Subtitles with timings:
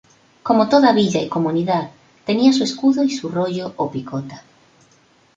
[0.41, 1.91] Como toda villa y comunidad,
[2.25, 4.43] tenía su escudo y su rollo o picota.